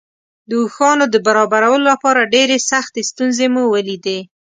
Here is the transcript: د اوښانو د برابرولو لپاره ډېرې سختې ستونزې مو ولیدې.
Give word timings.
د 0.49 0.51
اوښانو 0.61 1.05
د 1.09 1.15
برابرولو 1.27 1.85
لپاره 1.91 2.29
ډېرې 2.33 2.57
سختې 2.71 3.01
ستونزې 3.09 3.47
مو 3.53 3.63
ولیدې. 3.73 4.19